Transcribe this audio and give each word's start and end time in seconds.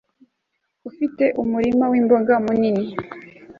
ufite 0.89 1.25
umurima 1.41 1.85
wi 1.91 1.99
mboga 2.05 2.35
munini 2.45 2.83